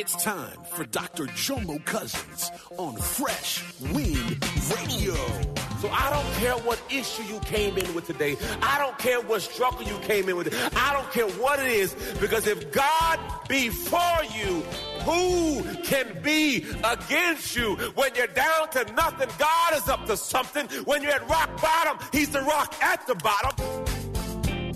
[0.00, 1.24] It's time for Dr.
[1.24, 4.38] Jomo Cousins on Fresh Wind
[4.76, 5.16] Radio.
[5.80, 8.36] So I don't care what issue you came in with today.
[8.62, 10.54] I don't care what struggle you came in with.
[10.76, 13.18] I don't care what it is, because if God
[13.48, 14.60] be for you,
[15.02, 17.74] who can be against you?
[17.96, 20.68] When you're down to nothing, God is up to something.
[20.84, 23.97] When you're at rock bottom, He's the rock at the bottom.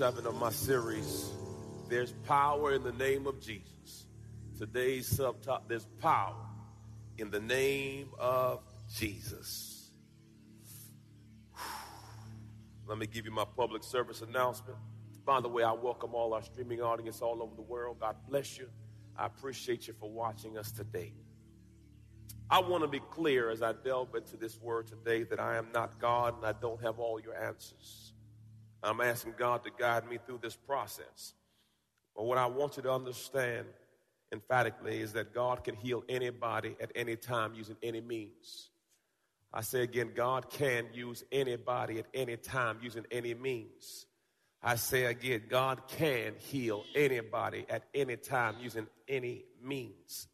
[0.00, 1.28] seven of my series,
[1.90, 4.06] There's Power in the Name of Jesus.
[4.56, 6.46] Today's subtop, There's Power
[7.18, 9.90] in the Name of Jesus.
[12.86, 14.78] Let me give you my public service announcement.
[15.26, 17.98] By the way, I welcome all our streaming audience all over the world.
[18.00, 18.70] God bless you.
[19.18, 21.12] I appreciate you for watching us today.
[22.48, 25.68] I want to be clear as I delve into this word today that I am
[25.74, 28.09] not God and I don't have all your answers.
[28.82, 31.34] I'm asking God to guide me through this process.
[32.16, 33.66] But what I want you to understand
[34.32, 38.70] emphatically is that God can heal anybody at any time using any means.
[39.52, 44.06] I say again, God can use anybody at any time using any means.
[44.62, 50.28] I say again, God can heal anybody at any time using any means.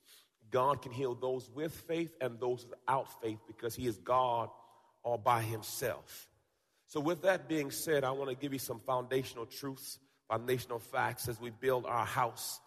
[0.50, 4.50] God can heal those with faith and those without faith because He is God
[5.02, 6.28] all by Himself.
[6.88, 9.98] So, with that being said, I want to give you some foundational truths,
[10.28, 12.60] foundational facts as we build our house.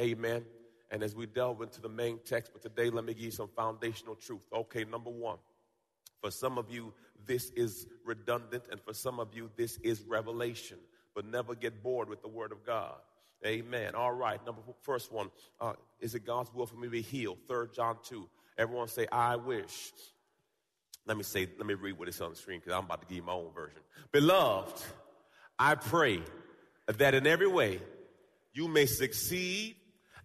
[0.00, 0.44] Amen.
[0.90, 3.48] And as we delve into the main text, but today, let me give you some
[3.54, 4.40] foundational truth.
[4.52, 5.38] Okay, number one.
[6.20, 6.92] For some of you,
[7.26, 10.78] this is redundant, and for some of you, this is revelation.
[11.14, 12.96] But never get bored with the Word of God.
[13.46, 13.94] Amen.
[13.94, 14.44] All right.
[14.44, 15.30] Number first one.
[15.60, 17.38] Uh, is it God's will for me to be healed?
[17.48, 18.28] Third John two.
[18.58, 19.92] Everyone say, "I wish."
[21.06, 21.48] Let me say.
[21.58, 23.32] Let me read what is on the screen because I'm about to give you my
[23.32, 23.80] own version.
[24.12, 24.82] Beloved,
[25.58, 26.22] I pray
[26.86, 27.80] that in every way
[28.52, 29.76] you may succeed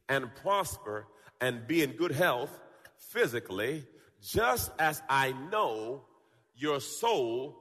[0.09, 1.07] and prosper
[1.41, 2.51] and be in good health
[2.97, 3.85] physically,
[4.21, 6.03] just as I know
[6.55, 7.57] your soul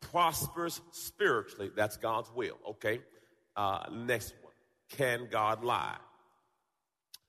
[0.00, 1.70] prospers spiritually.
[1.74, 2.58] That's God's will.
[2.70, 3.00] Okay.
[3.56, 4.52] Uh, next one.
[4.90, 5.96] Can God lie?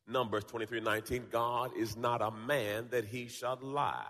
[0.08, 1.28] Numbers 23 19.
[1.32, 4.06] God is not a man that he should lie,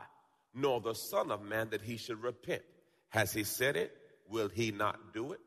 [0.54, 2.62] nor the Son of Man that he should repent.
[3.10, 3.96] Has he said it?
[4.30, 5.40] Will he not do it?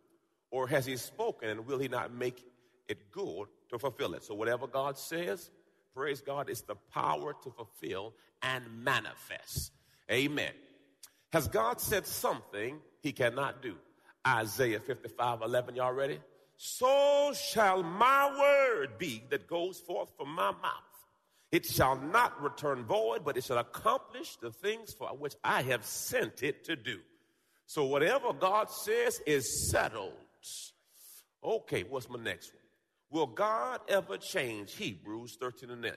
[0.50, 2.44] Or has he spoken and will he not make
[2.88, 4.24] it good to fulfill it?
[4.24, 5.50] So, whatever God says,
[5.94, 9.72] praise God, it's the power to fulfill and manifest.
[10.10, 10.52] Amen.
[11.32, 13.76] Has God said something he cannot do?
[14.26, 16.20] Isaiah 55 11, y'all ready?
[16.56, 20.91] So shall my word be that goes forth from my mouth.
[21.52, 25.84] It shall not return void, but it shall accomplish the things for which I have
[25.84, 26.98] sent it to do.
[27.66, 30.14] So whatever God says is settled.
[31.44, 32.62] Okay, what's my next one?
[33.10, 34.74] Will God ever change?
[34.74, 35.92] Hebrews 13 and 9.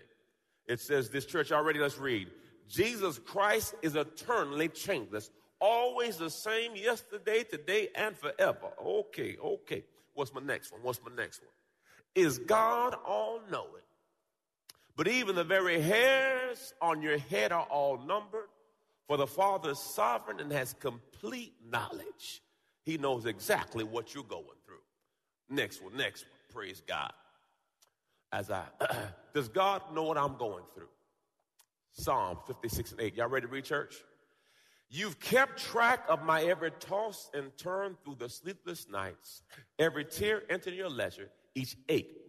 [0.68, 2.30] It says this church already, let's read.
[2.68, 5.30] Jesus Christ is eternally changeless,
[5.62, 8.74] always the same yesterday, today, and forever.
[8.84, 9.86] Okay, okay.
[10.16, 10.82] What's my next one?
[10.82, 11.52] What's my next one?
[12.16, 13.85] Is God all knowing?
[14.96, 18.48] But even the very hairs on your head are all numbered,
[19.08, 22.42] for the Father is sovereign and has complete knowledge.
[22.84, 24.76] He knows exactly what you're going through.
[25.50, 26.40] Next one, next one.
[26.52, 27.12] Praise God.
[28.32, 28.64] As I,
[29.34, 30.90] does God know what I'm going through?
[31.92, 33.16] Psalm 56 and 8.
[33.16, 33.96] Y'all ready to read church?
[34.90, 39.42] You've kept track of my every toss and turn through the sleepless nights,
[39.80, 42.25] every tear entered your ledger, each ache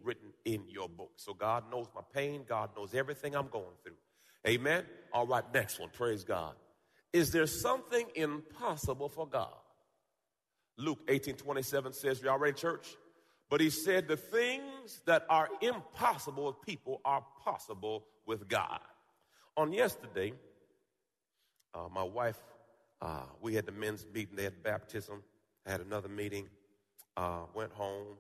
[0.47, 1.11] in your book.
[1.17, 2.45] So God knows my pain.
[2.49, 3.97] God knows everything I'm going through.
[4.47, 4.85] Amen.
[5.13, 5.91] All right, next one.
[5.93, 6.55] Praise God.
[7.13, 9.53] Is there something impossible for God?
[10.79, 12.97] Luke 18 27 says, You already church?
[13.51, 18.81] But he said, The things that are impossible with people are possible with God.
[19.57, 20.33] On yesterday,
[21.75, 22.39] uh, my wife,
[23.03, 25.23] uh, we had the men's meeting, they had baptism,
[25.67, 26.49] I had another meeting,
[27.17, 28.17] uh, went home,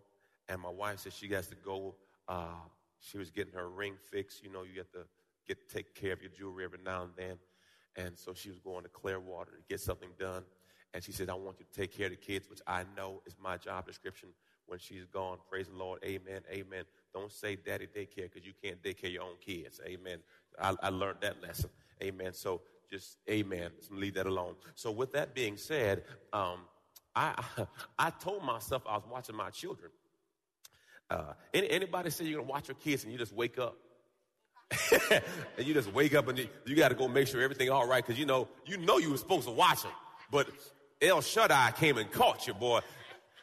[0.48, 1.94] and my wife said she has to go.
[2.28, 2.64] Uh,
[2.98, 4.42] she was getting her ring fixed.
[4.42, 5.06] You know, you have to
[5.46, 7.38] get take care of your jewelry every now and then.
[7.96, 10.42] And so she was going to Clearwater to get something done.
[10.92, 13.22] And she said, I want you to take care of the kids, which I know
[13.26, 14.30] is my job description
[14.66, 15.38] when she's gone.
[15.50, 16.02] Praise the Lord.
[16.04, 16.42] Amen.
[16.50, 16.84] Amen.
[17.12, 19.80] Don't say daddy daycare because you can't take care of your own kids.
[19.86, 20.18] Amen.
[20.60, 21.70] I, I learned that lesson.
[22.02, 22.32] Amen.
[22.32, 23.70] So just amen.
[23.90, 24.54] leave that alone.
[24.74, 26.60] So with that being said, um,
[27.14, 27.34] I
[27.98, 29.90] I told myself I was watching my children.
[31.08, 33.76] Uh, any, anybody say you're gonna watch your kids and you just wake up?
[35.56, 37.86] and you just wake up and you, you got to go make sure everything all
[37.86, 39.92] right because you know you know you were supposed to watch them,
[40.30, 40.48] but
[41.00, 42.80] El Shaddai came and caught you, boy.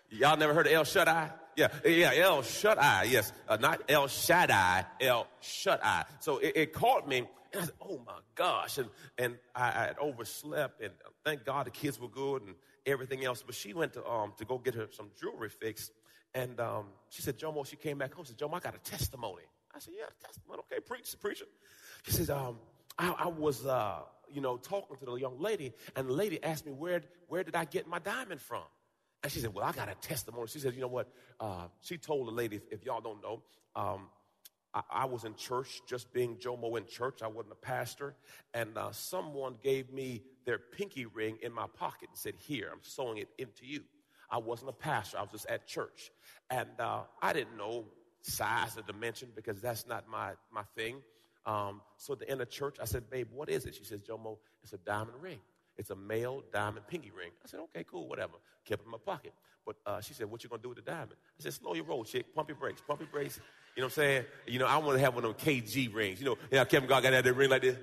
[0.10, 1.32] Y'all never heard of El Shaddai?
[1.56, 3.04] Yeah, yeah, El Shaddai.
[3.04, 6.06] Yes, uh, not El Shaddai, El Shaddai.
[6.20, 7.28] So it, it caught me, and
[7.62, 10.92] I said, "Oh my gosh!" And and I, I had overslept, and
[11.24, 12.56] thank God the kids were good and
[12.86, 13.44] everything else.
[13.46, 15.92] But she went to um to go get her some jewelry fixed,
[16.34, 18.26] and um, she said, Jomo, she came back home.
[18.26, 19.44] She said, Jomo, I got a testimony.
[19.76, 20.62] I said, yeah, a testimony.
[20.72, 21.46] Okay, preach, preacher.
[22.06, 22.58] She says, um,
[22.98, 24.00] I, I was, uh,
[24.32, 27.56] you know, talking to the young lady, and the lady asked me, where, where did
[27.56, 28.64] I get my diamond from?
[29.24, 30.48] And she said, well, I got a testimony.
[30.48, 31.10] She said, you know what?
[31.40, 33.42] Uh, she told the lady, if, if y'all don't know,
[33.76, 34.10] um,
[34.74, 37.22] I, I, was in church, just being Jomo in church.
[37.24, 38.16] I wasn't a pastor.
[38.54, 42.82] And uh, someone gave me their pinky ring in my pocket and said, here, I'm
[42.82, 43.82] sewing it into you.
[44.30, 45.18] I wasn't a pastor.
[45.18, 46.12] I was just at church.
[46.50, 47.86] And uh, I didn't know
[48.22, 50.98] size or dimension because that's not my, my thing.
[51.46, 53.76] Um, so the end of church, I said, babe, what is it?
[53.76, 55.40] She says, Jomo, it's a diamond ring.
[55.78, 57.32] It's a male diamond pinky ring.
[57.44, 58.34] I said, okay, cool, whatever.
[58.66, 59.34] Kept it in my pocket.
[59.66, 61.16] But uh, she said, what you gonna do with the diamond?
[61.40, 62.34] I said, slow your roll, chick.
[62.36, 62.82] Pump your brakes.
[62.86, 63.40] Pump your brakes.
[63.76, 64.26] You know what I'm saying?
[64.48, 66.20] You know, I want to have one of them KG rings.
[66.20, 67.78] You know, yeah, Kevin God got that ring like this.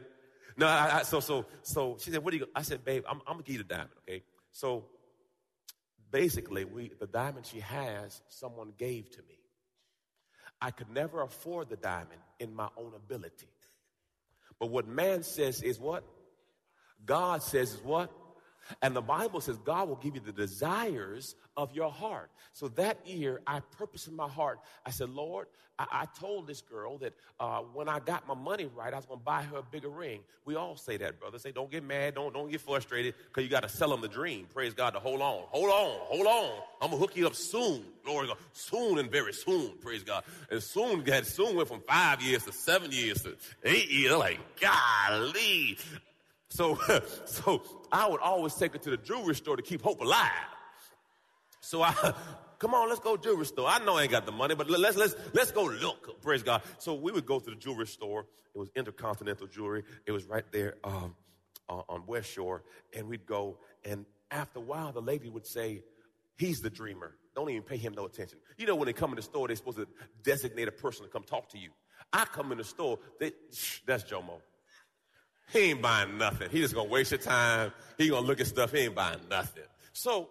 [0.56, 2.46] No, I, I, so so so she said, what do you?
[2.54, 4.22] I said, babe, I'm, I'm gonna give you the diamond, okay?
[4.52, 4.84] So
[6.11, 9.39] basically, we, the diamond she has, someone gave to me.
[10.61, 13.49] I could never afford the diamond in my own ability.
[14.59, 16.05] But what man says is what?
[17.05, 18.12] God says is what?
[18.83, 22.31] And the Bible says God will give you the desires of your heart.
[22.53, 25.47] So that year, I purposed in my heart, I said, Lord,
[25.81, 29.07] I, I told this girl that uh, when I got my money right, I was
[29.07, 30.21] going to buy her a bigger ring.
[30.45, 31.39] We all say that, brother.
[31.39, 34.09] Say, don't get mad, don't, don't get frustrated, because you got to sell them the
[34.09, 34.47] dream.
[34.53, 36.62] Praise God to hold on, hold on, hold on.
[36.83, 37.83] I'm going to hook you up soon.
[38.05, 38.37] Glory God.
[38.53, 39.73] Soon and very soon.
[39.81, 40.25] Praise God.
[40.51, 44.17] And soon, had soon went from five years to seven years to eight years.
[44.17, 45.79] Like, golly.
[46.51, 46.79] So,
[47.25, 50.31] so I would always take her to the jewelry store to keep hope alive.
[51.60, 51.92] So I,
[52.58, 53.69] come on, let's go jewelry store.
[53.69, 56.20] I know I ain't got the money, but let's let's let's go look.
[56.22, 56.62] Praise God.
[56.78, 58.26] So we would go to the jewelry store.
[58.54, 59.84] It was Intercontinental Jewelry.
[60.06, 61.14] It was right there um,
[61.69, 62.64] on West Shore,
[62.96, 63.58] and we'd go.
[63.84, 65.82] And after a while, the lady would say,
[66.37, 67.14] "He's the dreamer.
[67.34, 69.56] Don't even pay him no attention." You know, when they come in the store, they're
[69.56, 69.87] supposed to
[70.23, 71.70] designate a person to come talk to you.
[72.12, 73.32] I come in the store, they,
[73.87, 74.40] that's Jomo.
[75.52, 76.49] He ain't buying nothing.
[76.50, 77.73] He just gonna waste your time.
[77.99, 78.73] He gonna look at stuff.
[78.73, 79.64] He ain't buying nothing.
[79.92, 80.28] So,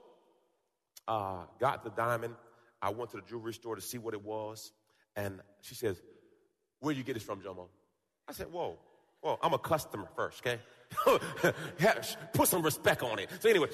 [1.08, 2.36] uh, got the diamond.
[2.82, 4.72] I went to the jewelry store to see what it was,
[5.16, 6.02] and she says,
[6.80, 7.68] "Where you get this from, Jomo?"
[8.28, 8.80] I said, "Whoa,
[9.20, 10.60] whoa, I'm a customer first, okay?
[12.34, 13.70] Put some respect on it." So anyway,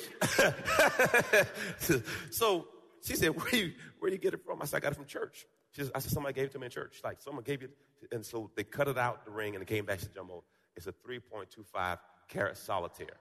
[2.32, 2.68] so
[3.04, 5.06] she said, "Where you where you get it from?" I said, "I got it from
[5.06, 7.02] church." She says, "I said somebody gave it to me in church.
[7.04, 7.78] Like someone gave it,"
[8.12, 10.42] and so they cut it out the ring, and it came back to Jomo.
[10.76, 13.18] It's a 3.25 carat solitaire.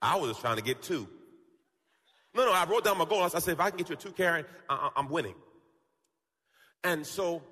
[0.00, 1.08] I was just trying to get two.
[2.34, 3.22] No, no, I wrote down my goal.
[3.22, 5.34] I said, if I can get you a two carat, I- am winning.
[6.82, 7.42] And so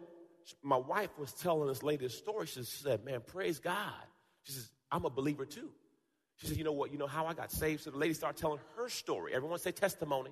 [0.62, 2.46] my wife was telling this lady a story.
[2.46, 3.92] She said, man, praise God.
[4.42, 5.70] She says, I'm a believer too.
[6.36, 6.90] She said, you know what?
[6.90, 7.82] You know how I got saved?
[7.82, 9.34] So the lady started telling her story.
[9.34, 10.30] Everyone say testimony.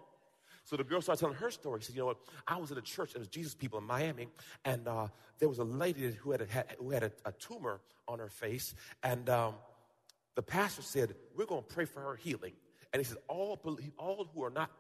[0.69, 1.81] So the girl started telling her story.
[1.81, 2.19] She said, you know what?
[2.47, 4.29] I was at a church, it was Jesus people in Miami,
[4.67, 5.09] and uh,
[5.39, 6.47] there was a lady who had a,
[6.79, 9.55] who had a, a tumor on her face, and um,
[10.35, 12.53] the pastor said, we're going to pray for her healing.
[12.93, 13.59] And he said, all,
[13.97, 14.71] all who are not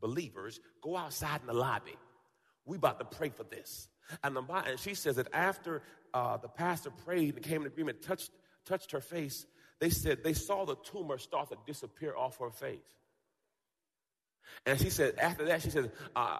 [0.00, 1.96] believers, go outside in the lobby.
[2.64, 3.88] We about to pray for this.
[4.24, 5.82] And, the, and she says that after
[6.14, 8.30] uh, the pastor prayed and came in agreement, touched
[8.64, 9.44] touched her face,
[9.80, 12.99] they said they saw the tumor start to disappear off her face.
[14.66, 16.38] And she said, after that, she said, uh,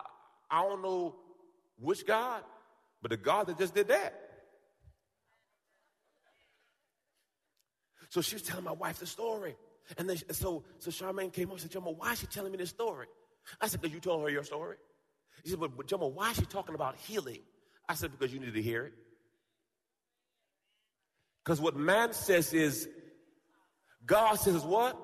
[0.50, 1.16] I don't know
[1.78, 2.42] which God,
[3.00, 4.14] but the God that just did that.
[8.10, 9.56] So she was telling my wife the story.
[9.96, 12.58] And then, so, so Charmaine came up and said, Jomo, why is she telling me
[12.58, 13.06] this story?
[13.60, 14.76] I said, because you told her your story.
[15.42, 17.40] He said, but, but Jomo, why is she talking about healing?
[17.88, 18.92] I said, because you need to hear it.
[21.44, 22.88] Because what man says is,
[24.04, 24.96] God says what?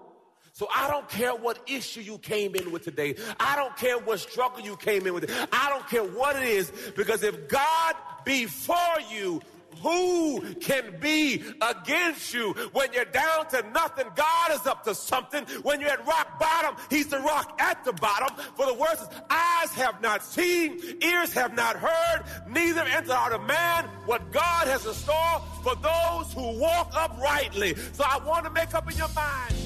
[0.57, 3.17] So I don't care what issue you came in with today.
[3.39, 5.31] I don't care what struggle you came in with.
[5.53, 6.73] I don't care what it is.
[6.97, 7.95] Because if God
[8.25, 8.75] be for
[9.13, 9.43] you,
[9.83, 12.55] who can be against you?
[12.73, 15.45] When you're down to nothing, God is up to something.
[15.63, 18.35] When you're at rock bottom, He's the rock at the bottom.
[18.55, 23.43] For the words, eyes have not seen, ears have not heard, neither enter out of
[23.43, 27.75] man what God has in store for those who walk uprightly.
[27.93, 29.66] So I want to make up in your mind.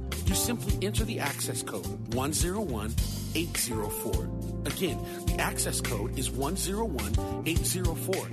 [0.25, 4.29] You simply enter the access code 101804.
[4.65, 8.27] Again, the access code is 101804.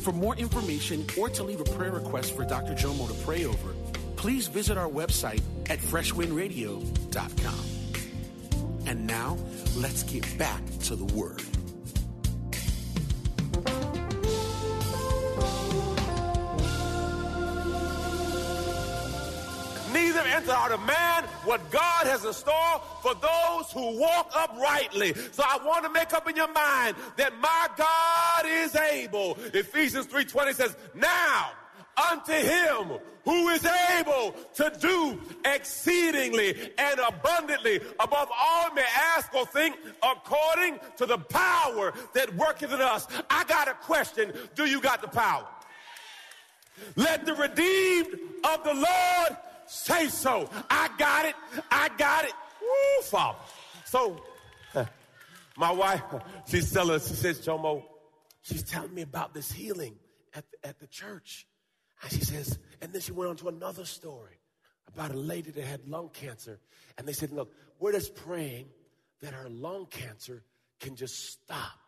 [0.00, 2.72] For more information or to leave a prayer request for Dr.
[2.74, 3.74] Jomo to pray over,
[4.16, 7.64] please visit our website at freshwindradio.com.
[8.86, 9.36] And now,
[9.76, 11.42] let's get back to the Word.
[20.68, 25.14] Out of man what God has in store for those who walk uprightly.
[25.32, 29.38] So I want to make up in your mind that my God is able.
[29.54, 31.50] Ephesians 3.20 says, Now
[32.10, 33.66] unto him who is
[33.98, 38.84] able to do exceedingly and abundantly above all may
[39.16, 43.06] ask or think according to the power that worketh in us.
[43.30, 44.32] I got a question.
[44.54, 45.46] Do you got the power?
[46.96, 49.36] Let the redeemed of the Lord
[49.68, 50.48] say so.
[50.70, 51.34] I got it.
[51.70, 52.32] I got it.
[52.60, 53.38] Woo, Father.
[53.84, 54.22] So,
[55.56, 56.02] my wife,
[56.46, 57.82] she's telling us, she says, Jomo,
[58.42, 59.96] she's telling me about this healing
[60.34, 61.46] at the, at the church.
[62.02, 64.38] And she says, and then she went on to another story
[64.86, 66.60] about a lady that had lung cancer.
[66.96, 68.66] And they said, look, we're just praying
[69.20, 70.44] that her lung cancer
[70.80, 71.78] can just stop.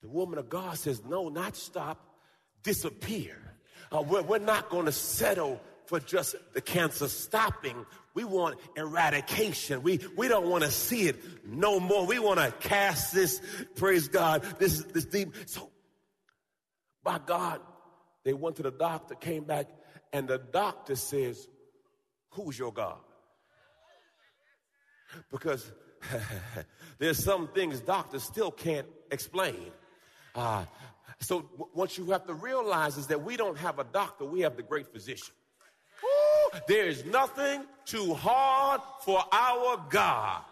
[0.00, 2.16] The woman of God says, no, not stop,
[2.62, 3.36] disappear.
[3.90, 5.60] Uh, we're, we're not going to settle
[5.92, 7.84] for just the cancer stopping.
[8.14, 9.82] We want eradication.
[9.82, 12.06] We, we don't want to see it no more.
[12.06, 13.42] We want to cast this,
[13.76, 15.34] praise God, this, this deep.
[15.44, 15.68] So,
[17.04, 17.60] by God,
[18.24, 19.66] they went to the doctor, came back,
[20.14, 21.46] and the doctor says,
[22.30, 23.00] Who's your God?
[25.30, 25.70] Because
[26.98, 29.70] there's some things doctors still can't explain.
[30.34, 30.64] Uh,
[31.20, 34.40] so w- what you have to realize is that we don't have a doctor, we
[34.40, 35.34] have the great physician.
[36.68, 40.42] There is nothing too hard for our God.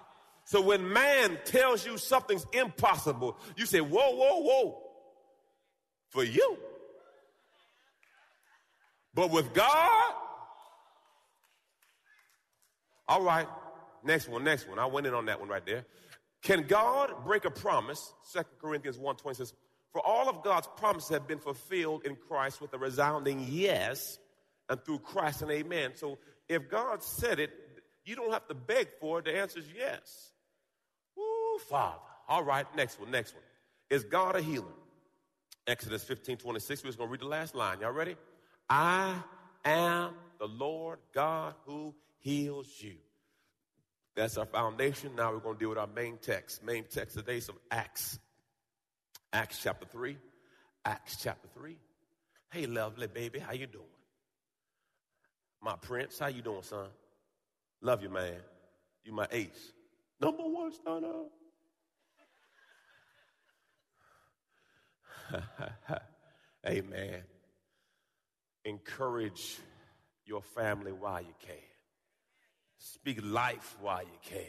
[0.44, 4.82] So when man tells you something's impossible, you say, whoa, whoa, whoa.
[6.08, 6.58] For you.
[9.14, 10.14] But with God,
[13.08, 13.46] all right,
[14.04, 14.78] next one, next one.
[14.78, 15.84] I went in on that one right there.
[16.42, 18.12] Can God break a promise?
[18.32, 19.52] 2 Corinthians 1.20 says,
[19.92, 24.18] For all of God's promises have been fulfilled in Christ with a resounding yes,
[24.70, 25.92] and through Christ and amen.
[25.96, 27.50] So if God said it,
[28.04, 29.26] you don't have to beg for it.
[29.26, 30.30] The answer is yes.
[31.16, 31.98] Woo, Father.
[32.28, 33.42] All right, next one, next one.
[33.90, 34.72] Is God a healer?
[35.66, 36.82] Exodus 15 26.
[36.82, 37.80] We're just going to read the last line.
[37.80, 38.16] Y'all ready?
[38.68, 39.16] I
[39.64, 42.94] am the Lord God who heals you.
[44.14, 45.16] That's our foundation.
[45.16, 46.64] Now we're going to deal with our main text.
[46.64, 48.18] Main text today is from Acts.
[49.32, 50.16] Acts chapter 3.
[50.84, 51.76] Acts chapter 3.
[52.52, 53.84] Hey, lovely baby, how you doing?
[55.62, 56.88] My prince, how you doing, son?
[57.82, 58.36] Love you, man.
[59.04, 59.72] You my ace.
[60.20, 61.24] Number one stunner.
[66.66, 67.14] Amen.
[67.14, 67.20] Uh.
[68.68, 69.58] Encourage
[70.26, 71.56] your family while you can.
[72.78, 74.40] Speak life while you can.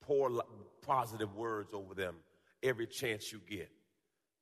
[0.00, 0.42] Pour
[0.82, 2.14] positive words over them
[2.62, 3.70] every chance you get.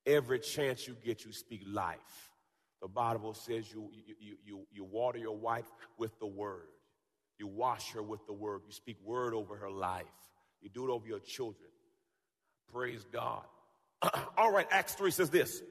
[0.06, 2.31] Every chance you get, you speak life.
[2.82, 6.66] The Bible says you, you, you, you water your wife with the word.
[7.38, 8.62] You wash her with the word.
[8.66, 10.04] You speak word over her life.
[10.60, 11.70] You do it over your children.
[12.72, 13.44] Praise God.
[14.36, 15.62] All right, Acts 3 says this.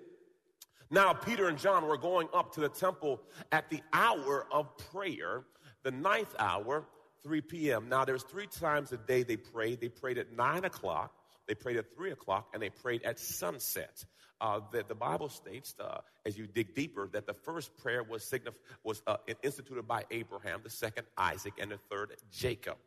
[0.89, 5.43] Now, Peter and John were going up to the temple at the hour of prayer,
[5.83, 6.85] the ninth hour,
[7.23, 7.89] 3 p.m.
[7.89, 9.79] Now, there's three times a day they prayed.
[9.79, 11.13] They prayed at 9 o'clock,
[11.47, 14.05] they prayed at 3 o'clock, and they prayed at sunset.
[14.41, 18.23] Uh, the, the, Bible states, uh, as you dig deeper, that the first prayer was,
[18.23, 22.77] signif- was uh, instituted by Abraham, the second Isaac, and the third Jacob.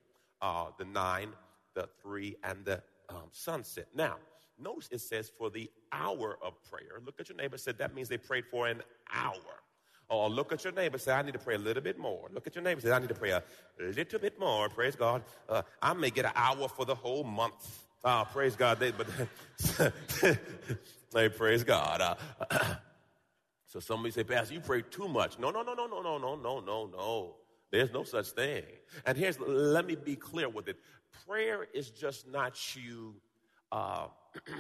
[0.43, 1.29] Uh, the nine,
[1.75, 3.87] the three, and the um, sunset.
[3.95, 4.17] Now,
[4.59, 7.01] notice it says for the hour of prayer.
[7.07, 7.57] Look at your neighbor.
[7.57, 8.83] Said that means they prayed for an
[9.13, 9.63] hour.
[10.09, 10.99] Or look at your neighbor.
[10.99, 12.29] Say I need to pray a little bit more.
[12.33, 12.81] Look at your neighbor.
[12.81, 13.43] Say I need to pray a
[13.79, 14.69] little bit more.
[14.69, 15.23] Praise God.
[15.49, 17.87] Uh, I may get an hour for the whole month.
[18.05, 18.79] Uh, praise God.
[18.79, 19.07] They, but
[21.15, 22.01] hey, praise God.
[22.03, 22.15] Uh,
[23.67, 25.39] so somebody say, Pastor, you pray too much.
[25.39, 27.37] No, no, no, no, no, no, no, no, no, no.
[27.71, 28.65] There's no such thing.
[29.07, 30.77] And here's, let me be clear with it.
[31.27, 33.15] Prayer is just not you
[33.73, 34.09] uh,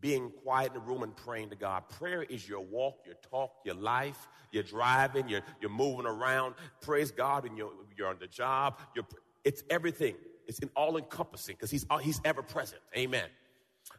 [0.00, 1.88] being quiet in the room and praying to God.
[1.88, 4.28] Prayer is your walk, your talk, your life.
[4.52, 6.54] You're driving, you're, you're moving around.
[6.80, 8.78] Praise God, and you're, you're on the job.
[8.94, 9.06] You're,
[9.44, 10.14] it's everything.
[10.52, 12.82] It's in all encompassing because he's, uh, he's ever present.
[12.94, 13.24] Amen.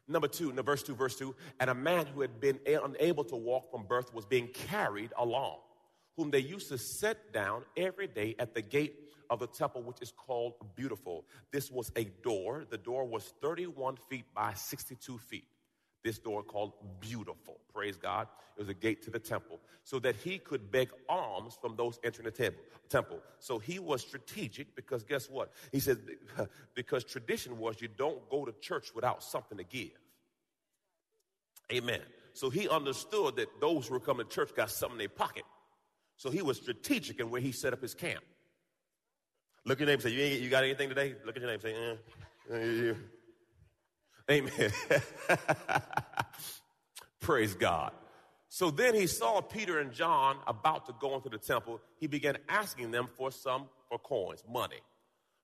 [0.07, 3.23] Number two, in the verse two, verse two, and a man who had been unable
[3.23, 5.57] to walk from birth was being carried along,
[6.15, 8.99] whom they used to set down every day at the gate
[9.31, 11.25] of the temple, which is called Beautiful.
[11.51, 12.65] This was a door.
[12.69, 15.45] The door was 31 feet by 62 feet.
[16.03, 17.59] This door called Beautiful.
[17.73, 18.27] Praise God.
[18.57, 21.99] It was a gate to the temple so that he could beg alms from those
[22.03, 22.53] entering the
[22.89, 23.19] temple.
[23.39, 25.51] So he was strategic because guess what?
[25.71, 25.99] He said,
[26.75, 29.97] because tradition was you don't go to church without something to give.
[31.71, 32.01] Amen.
[32.33, 35.43] So he understood that those who were coming to church got something in their pocket.
[36.17, 38.23] So he was strategic in where he set up his camp.
[39.65, 41.15] Look at your neighbor say, you, you got anything today?
[41.25, 41.75] Look at your neighbor say,
[42.51, 42.93] eh.
[44.29, 44.71] Amen.
[47.19, 47.91] Praise God.
[48.49, 51.81] So then he saw Peter and John about to go into the temple.
[51.99, 54.79] He began asking them for some for coins, money.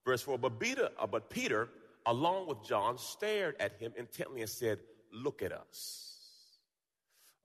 [0.06, 1.70] Verse 4, but Peter, uh, but Peter,
[2.06, 4.80] along with John, stared at him intently and said,
[5.12, 6.10] Look at us.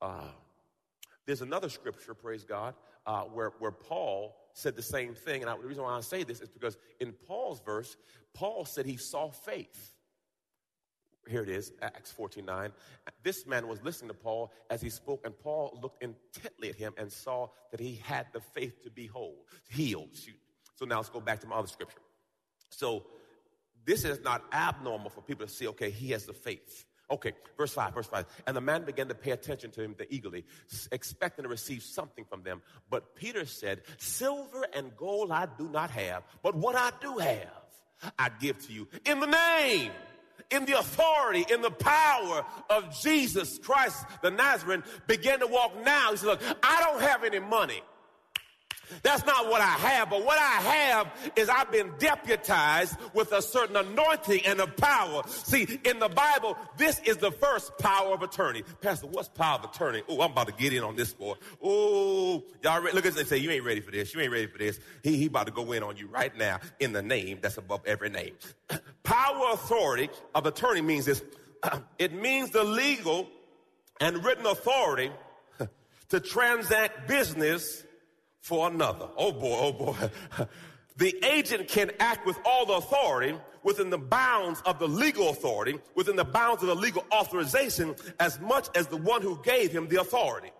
[0.02, 0.28] Uh,
[1.24, 2.74] there's another scripture, praise God,
[3.06, 5.40] uh, where, where Paul said the same thing.
[5.40, 7.96] And I, the reason why I say this is because in Paul's verse,
[8.34, 9.93] Paul said he saw faith.
[11.28, 12.72] Here it is, Acts 14 9.
[13.22, 16.94] This man was listening to Paul as he spoke, and Paul looked intently at him
[16.98, 20.10] and saw that he had the faith to be whole, healed.
[20.76, 22.00] So now let's go back to my other scripture.
[22.70, 23.06] So
[23.84, 26.84] this is not abnormal for people to see, okay, he has the faith.
[27.10, 28.24] Okay, verse 5, verse 5.
[28.46, 30.44] And the man began to pay attention to him eagerly,
[30.90, 32.62] expecting to receive something from them.
[32.88, 37.50] But Peter said, Silver and gold I do not have, but what I do have,
[38.18, 38.88] I give to you.
[39.04, 39.92] In the name,
[40.50, 46.10] in the authority, in the power of Jesus Christ, the Nazarene, began to walk now.
[46.10, 47.82] He said, Look, I don't have any money.
[49.02, 53.42] That's not what I have, but what I have is I've been deputized with a
[53.42, 55.22] certain anointing and a power.
[55.26, 58.62] See, in the Bible, this is the first power of attorney.
[58.80, 60.02] Pastor, what's power of attorney?
[60.08, 61.34] Oh, I'm about to get in on this boy.
[61.62, 64.14] Oh, y'all re- look at this say, you ain't ready for this.
[64.14, 64.78] You ain't ready for this.
[65.02, 67.82] He, he about to go in on you right now in the name that's above
[67.86, 68.34] every name.
[69.02, 71.22] power authority of attorney means this.
[71.98, 73.28] it means the legal
[74.00, 75.10] and written authority
[76.08, 77.83] to transact business
[78.44, 79.08] for another.
[79.16, 79.96] Oh boy, oh boy.
[80.96, 85.80] The agent can act with all the authority within the bounds of the legal authority,
[85.96, 89.88] within the bounds of the legal authorization, as much as the one who gave him
[89.88, 90.52] the authority.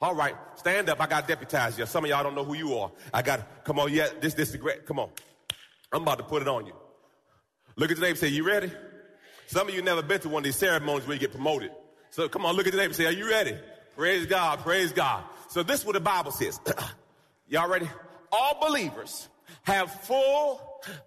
[0.00, 0.98] All right, stand up.
[0.98, 1.84] I got deputized you.
[1.84, 2.90] Some of y'all don't know who you are.
[3.12, 4.86] I got, come on, yeah, this, this is great.
[4.86, 5.10] Come on.
[5.92, 6.72] I'm about to put it on you.
[7.76, 8.72] Look at the name say, you ready?
[9.46, 11.72] Some of you never been to one of these ceremonies where you get promoted.
[12.08, 13.58] So come on, look at the neighbor and say, Are you ready?
[13.94, 15.22] Praise God, praise God.
[15.50, 16.60] So this is what the Bible says.
[17.48, 17.88] Y'all ready?
[18.30, 19.28] All believers
[19.64, 20.60] have full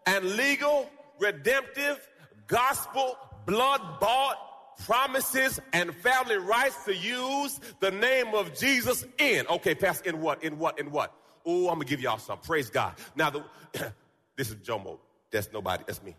[0.06, 2.06] and legal, redemptive,
[2.47, 4.38] gospel, blood bought
[4.86, 9.47] promises and family rights to use the name of Jesus in.
[9.47, 10.43] Okay, Pastor, in what?
[10.43, 10.77] In what?
[10.77, 11.13] In what?
[11.45, 12.39] Oh, I'm gonna give y'all some.
[12.39, 12.95] Praise God.
[13.15, 13.43] Now, the,
[14.36, 14.99] this is Jomo.
[15.32, 15.86] That's nobody.
[15.88, 16.17] That's me.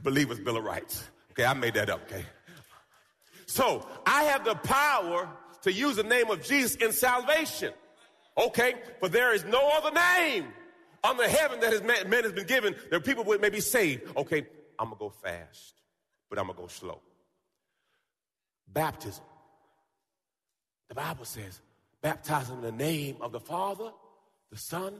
[0.00, 1.02] Believers Bill of Rights.
[1.32, 2.02] Okay, I made that up.
[2.02, 2.24] Okay.
[3.46, 5.28] So I have the power
[5.62, 7.72] to use the name of Jesus in salvation.
[8.38, 10.46] Okay, but there is no other name
[11.02, 14.02] under heaven that has man, man has been given that people would maybe saved.
[14.16, 14.46] Okay,
[14.78, 15.74] I'm gonna go fast,
[16.28, 17.00] but I'm gonna go slow.
[18.72, 19.24] Baptism.
[20.88, 21.60] The Bible says,
[22.02, 23.90] baptize in the name of the Father,
[24.50, 24.94] the Son,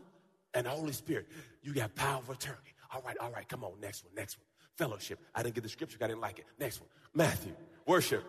[0.55, 1.29] and the Holy Spirit.
[1.63, 2.57] You got power of attorney.
[2.93, 4.47] All right, all right, come on, next one, next one.
[4.77, 5.19] Fellowship.
[5.35, 6.47] I didn't get the scripture, I didn't like it.
[6.59, 6.89] Next one.
[7.15, 7.53] Matthew.
[7.87, 8.25] Worship.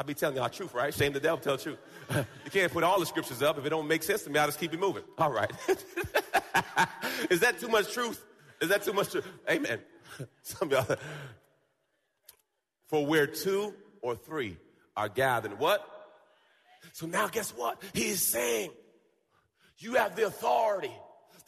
[0.00, 0.94] I be telling y'all truth, right?
[0.94, 1.78] Shame the devil, tell the truth.
[2.44, 3.58] you can't put all the scriptures up.
[3.58, 5.02] If it don't make sense to me, I'll just keep it moving.
[5.18, 5.50] All right.
[7.30, 8.24] Is that too much truth?
[8.62, 9.28] Is that too much truth?
[9.48, 9.78] Amen.
[10.42, 10.86] Some y'all.
[12.86, 14.56] For where two or three
[14.96, 15.86] are gathered, what?
[16.94, 17.82] So now guess what?
[17.92, 18.70] He is saying,
[19.76, 20.92] you have the authority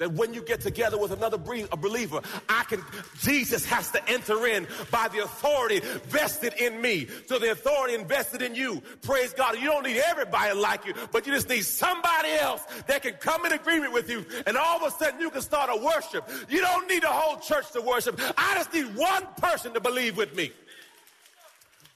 [0.03, 2.83] that when you get together with another believer, I can,
[3.21, 7.07] Jesus has to enter in by the authority vested in me.
[7.27, 8.83] So the authority invested in you.
[9.03, 9.61] Praise God.
[9.61, 13.47] You don't need everybody like you, but you just need somebody else that can come
[13.47, 14.27] in agreement with you.
[14.45, 16.29] And all of a sudden you can start a worship.
[16.49, 18.21] You don't need a whole church to worship.
[18.37, 20.51] I just need one person to believe with me.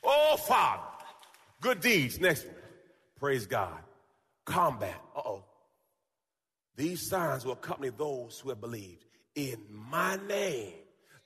[0.05, 0.85] Oh, Father.
[1.61, 2.21] Good deeds.
[2.21, 2.55] Next one.
[3.19, 3.81] Praise God.
[4.45, 4.95] Combat.
[5.17, 5.45] Uh oh.
[6.77, 9.05] These signs will accompany those who have believed.
[9.35, 10.73] In my name,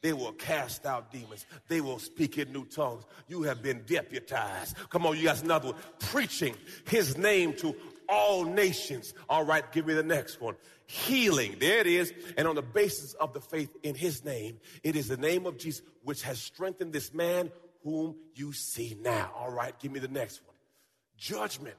[0.03, 1.45] they will cast out demons.
[1.69, 3.05] They will speak in new tongues.
[3.29, 4.77] You have been deputized.
[4.89, 5.81] Come on, you guys, another one.
[5.99, 6.55] Preaching
[6.89, 7.75] his name to
[8.09, 9.13] all nations.
[9.29, 10.57] All right, give me the next one.
[10.87, 11.57] Healing.
[11.61, 12.13] There it is.
[12.37, 15.59] And on the basis of the faith in his name, it is the name of
[15.59, 17.51] Jesus which has strengthened this man
[17.85, 19.31] whom you see now.
[19.37, 20.57] All right, give me the next one.
[21.17, 21.77] Judgment.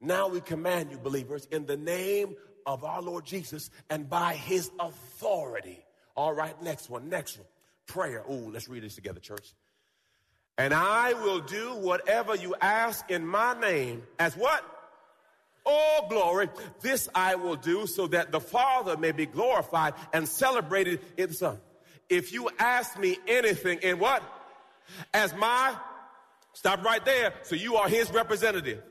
[0.00, 2.34] Now we command you, believers, in the name
[2.66, 5.84] of our Lord Jesus and by his authority.
[6.16, 7.46] All right, next one, next one.
[7.86, 8.22] Prayer.
[8.28, 9.52] Oh, let's read this together, church.
[10.56, 14.64] And I will do whatever you ask in my name as what?
[15.66, 16.48] Oh, glory.
[16.80, 21.34] This I will do so that the Father may be glorified and celebrated in the
[21.34, 21.58] Son.
[22.08, 24.22] If you ask me anything in what?
[25.12, 25.74] As my,
[26.52, 27.32] stop right there.
[27.42, 28.82] So you are his representative.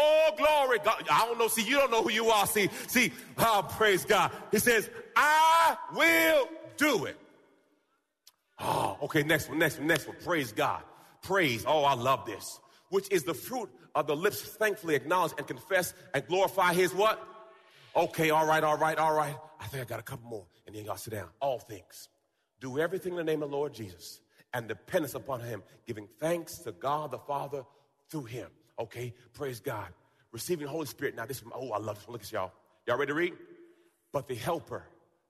[0.00, 0.78] Oh, glory.
[0.84, 1.04] God.
[1.10, 1.48] I don't know.
[1.48, 2.46] See, you don't know who you are.
[2.46, 4.30] See, see, oh, praise God.
[4.52, 7.16] He says, I will do it.
[8.60, 9.24] Oh, okay.
[9.24, 10.16] Next one, next one, next one.
[10.24, 10.82] Praise God.
[11.22, 11.64] Praise.
[11.66, 12.60] Oh, I love this.
[12.90, 17.20] Which is the fruit of the lips thankfully acknowledge and confess and glorify his what?
[17.96, 19.34] Okay, all right, all right, all right.
[19.60, 20.46] I think I got a couple more.
[20.66, 21.28] And then y'all sit down.
[21.40, 22.08] All things.
[22.60, 24.20] Do everything in the name of the Lord Jesus
[24.54, 27.64] and dependence upon him, giving thanks to God the Father
[28.08, 28.48] through him.
[28.78, 29.88] Okay, praise God.
[30.32, 31.16] Receiving the Holy Spirit.
[31.16, 32.08] Now, this, oh, I love this.
[32.08, 32.52] Look at y'all.
[32.86, 33.34] Y'all ready to read?
[34.12, 34.84] But the helper,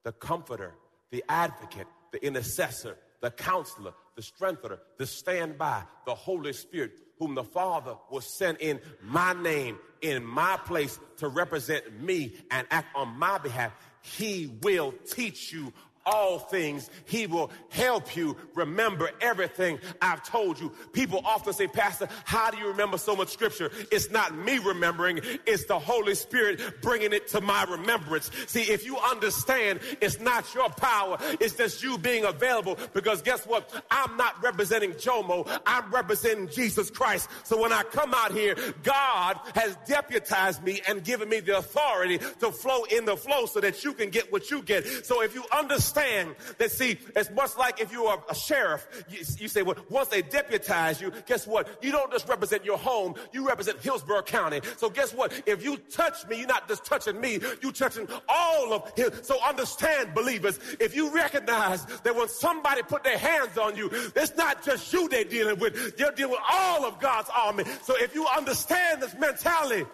[0.04, 0.74] the comforter,
[1.10, 7.44] the advocate, the intercessor, the counselor, the strengthener, the standby, the Holy Spirit, whom the
[7.44, 13.08] Father will send in my name, in my place to represent me and act on
[13.18, 13.72] my behalf.
[14.02, 15.72] He will teach you
[16.08, 16.88] all things.
[17.04, 20.72] He will help you remember everything I've told you.
[20.92, 23.70] People often say, Pastor, how do you remember so much scripture?
[23.92, 28.30] It's not me remembering, it's the Holy Spirit bringing it to my remembrance.
[28.46, 33.44] See, if you understand, it's not your power, it's just you being available because guess
[33.46, 33.70] what?
[33.90, 37.28] I'm not representing Jomo, I'm representing Jesus Christ.
[37.44, 42.18] So when I come out here, God has deputized me and given me the authority
[42.40, 44.86] to flow in the flow so that you can get what you get.
[45.04, 48.86] So if you understand, understand that, see, it's much like if you are a sheriff,
[49.08, 51.82] you, you, say, well, once they deputize you, guess what?
[51.82, 54.60] You don't just represent your home, you represent Hillsborough County.
[54.76, 55.42] So guess what?
[55.46, 59.10] If you touch me, you're not just touching me, you're touching all of him.
[59.22, 64.36] So understand, believers, if you recognize that when somebody put their hands on you, it's
[64.36, 67.64] not just you they're dealing with, they're dealing with all of God's army.
[67.82, 69.84] So if you understand this mentality,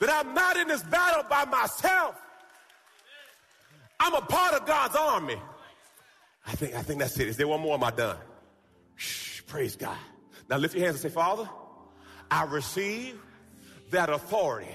[0.00, 2.14] that I'm not in this battle by myself,
[4.00, 5.36] I'm a part of God's army.
[6.46, 7.28] I think, I think that's it.
[7.28, 7.74] Is there one more?
[7.74, 8.16] Am I done?
[8.96, 9.96] Shh, praise God.
[10.48, 11.48] Now lift your hands and say, Father,
[12.30, 13.20] I receive
[13.90, 14.70] that authority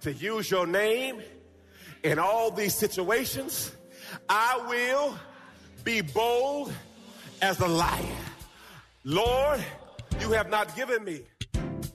[0.00, 1.22] to use your name
[2.02, 3.72] in all these situations.
[4.28, 5.18] I will
[5.84, 6.72] be bold
[7.42, 8.16] as a lion.
[9.04, 9.62] Lord,
[10.20, 11.20] you you have not given me.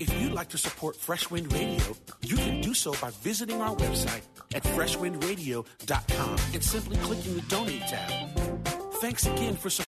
[0.00, 1.82] If you'd like to support Fresh Wind Radio,
[2.22, 4.22] you can do so by visiting our website
[4.54, 8.38] at freshwindradio.com and simply clicking the donate tab.
[9.00, 9.87] Thanks again for supporting.